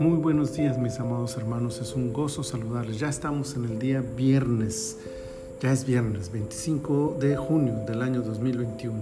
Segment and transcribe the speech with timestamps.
[0.00, 2.98] Muy buenos días mis amados hermanos, es un gozo saludarles.
[2.98, 4.98] Ya estamos en el día viernes,
[5.60, 8.98] ya es viernes 25 de junio del año 2021.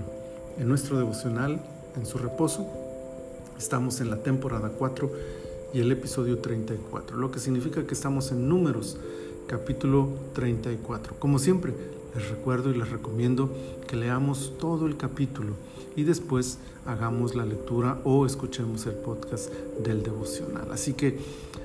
[0.59, 1.61] En nuestro devocional,
[1.97, 2.67] en su reposo,
[3.59, 5.11] estamos en la temporada 4
[5.73, 8.99] y el episodio 34, lo que significa que estamos en números
[9.47, 11.15] capítulo 34.
[11.19, 11.73] Como siempre,
[12.15, 13.51] les recuerdo y les recomiendo
[13.87, 15.55] que leamos todo el capítulo
[15.97, 20.71] y después hagamos la lectura o escuchemos el podcast del devocional.
[20.73, 21.19] Así que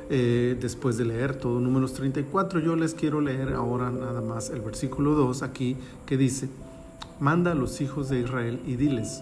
[0.09, 4.61] eh, después de leer todo números 34, yo les quiero leer ahora nada más el
[4.61, 6.49] versículo 2 aquí que dice,
[7.19, 9.21] manda a los hijos de Israel y diles,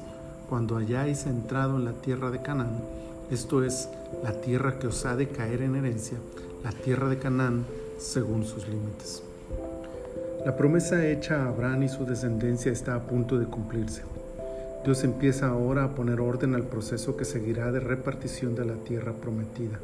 [0.50, 2.82] cuando hayáis entrado en la tierra de Canaán,
[3.30, 3.90] esto es
[4.24, 6.18] la tierra que os ha de caer en herencia,
[6.64, 7.66] la tierra de Canaán
[7.98, 9.24] según sus límites.
[10.46, 14.04] La promesa hecha a Abraham y su descendencia está a punto de cumplirse.
[14.86, 19.12] Dios empieza ahora a poner orden al proceso que seguirá de repartición de la tierra
[19.14, 19.80] prometida.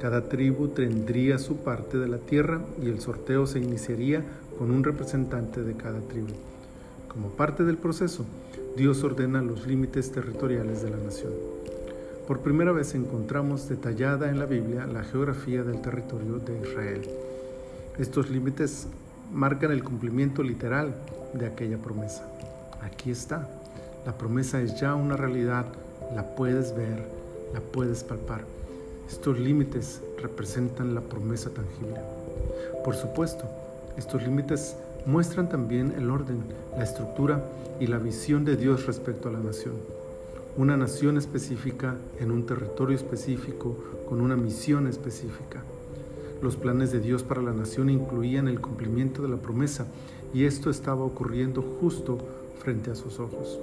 [0.00, 4.22] Cada tribu tendría su parte de la tierra y el sorteo se iniciaría
[4.58, 6.34] con un representante de cada tribu.
[7.08, 8.24] Como parte del proceso,
[8.76, 11.32] Dios ordena los límites territoriales de la nación.
[12.32, 17.06] Por primera vez encontramos detallada en la Biblia la geografía del territorio de Israel.
[17.98, 18.86] Estos límites
[19.30, 20.94] marcan el cumplimiento literal
[21.34, 22.26] de aquella promesa.
[22.80, 23.50] Aquí está.
[24.06, 25.66] La promesa es ya una realidad,
[26.16, 27.06] la puedes ver,
[27.52, 28.46] la puedes palpar.
[29.06, 32.00] Estos límites representan la promesa tangible.
[32.82, 33.44] Por supuesto,
[33.98, 34.74] estos límites
[35.04, 36.42] muestran también el orden,
[36.78, 37.44] la estructura
[37.78, 39.74] y la visión de Dios respecto a la nación.
[40.54, 43.74] Una nación específica en un territorio específico
[44.06, 45.62] con una misión específica.
[46.42, 49.86] Los planes de Dios para la nación incluían el cumplimiento de la promesa
[50.34, 52.18] y esto estaba ocurriendo justo
[52.62, 53.58] frente a sus ojos.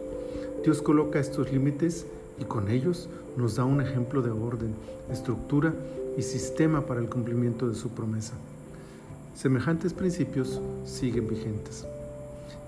[0.63, 2.07] Dios coloca estos límites
[2.39, 4.73] y con ellos nos da un ejemplo de orden,
[5.11, 5.75] estructura
[6.17, 8.33] y sistema para el cumplimiento de su promesa.
[9.35, 11.85] Semejantes principios siguen vigentes.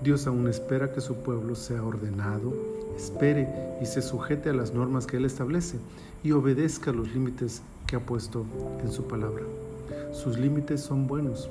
[0.00, 2.52] Dios aún espera que su pueblo sea ordenado,
[2.96, 3.48] espere
[3.80, 5.78] y se sujete a las normas que Él establece
[6.22, 8.44] y obedezca los límites que ha puesto
[8.82, 9.44] en su palabra.
[10.12, 11.48] Sus límites son buenos,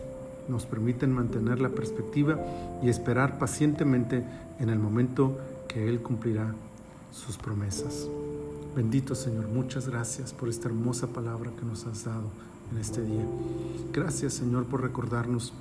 [0.48, 2.40] nos permiten mantener la perspectiva
[2.82, 4.24] y esperar pacientemente
[4.60, 5.38] en el momento
[5.68, 6.54] que Él cumplirá
[7.12, 8.08] sus promesas.
[8.76, 12.30] Bendito Señor, muchas gracias por esta hermosa palabra que nos has dado
[12.72, 13.26] en este día.
[13.92, 15.54] Gracias Señor por recordarnos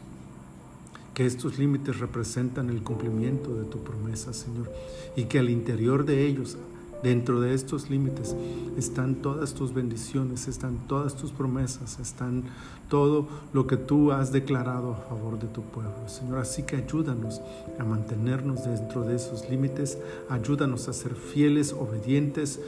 [1.20, 4.72] que estos límites representan el cumplimiento de tu promesa, Señor,
[5.16, 6.56] y que al interior de ellos
[7.03, 8.36] Dentro de estos límites
[8.76, 12.44] están todas tus bendiciones, están todas tus promesas, están
[12.91, 16.08] todo lo que tú has declarado a favor de tu pueblo.
[16.08, 17.41] Señor, así que ayúdanos
[17.78, 19.97] a mantenernos dentro de esos límites,
[20.28, 22.60] ayúdanos a ser fieles, obedientes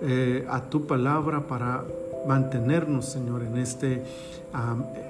[0.00, 1.84] eh, a tu palabra para
[2.26, 4.02] mantenernos, Señor, en este,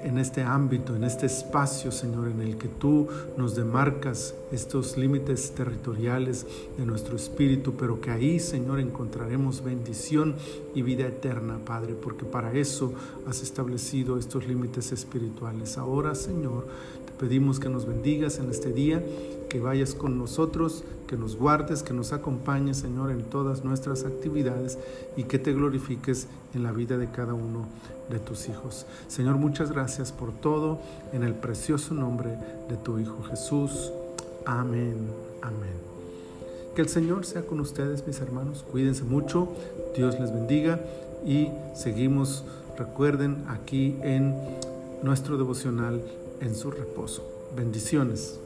[0.03, 3.07] en este ámbito, en este espacio, Señor, en el que tú
[3.37, 6.47] nos demarcas estos límites territoriales
[6.77, 10.35] de nuestro espíritu, pero que ahí, Señor, encontraremos bendición
[10.73, 12.93] y vida eterna, Padre, porque para eso
[13.27, 15.77] has establecido estos límites espirituales.
[15.77, 16.65] Ahora, Señor,
[17.05, 19.03] te pedimos que nos bendigas en este día,
[19.47, 24.79] que vayas con nosotros, que nos guardes, que nos acompañes, Señor, en todas nuestras actividades
[25.15, 27.67] y que te glorifiques en la vida de cada uno
[28.09, 28.85] de tus hijos.
[29.37, 30.79] Muchas gracias por todo,
[31.13, 32.37] en el precioso nombre
[32.69, 33.91] de tu Hijo Jesús.
[34.45, 34.95] Amén,
[35.41, 35.75] amén.
[36.75, 38.65] Que el Señor sea con ustedes, mis hermanos.
[38.69, 39.49] Cuídense mucho,
[39.95, 40.79] Dios les bendiga
[41.25, 42.43] y seguimos,
[42.77, 44.35] recuerden, aquí en
[45.03, 46.01] nuestro devocional
[46.41, 47.23] en su reposo.
[47.55, 48.39] Bendiciones.